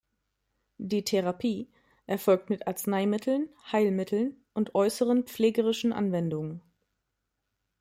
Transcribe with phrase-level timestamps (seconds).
[0.79, 1.69] Die "Therapie"
[2.07, 6.63] erfolgt mit Arzneimitteln, Heilmitteln und äußeren pflegerischen Anwendungen.